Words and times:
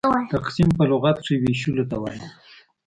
تقسيم 0.33 0.69
په 0.77 0.83
لغت 0.91 1.17
کښي 1.21 1.35
وېشلو 1.41 1.83
ته 1.91 1.95
وايي. 2.01 2.21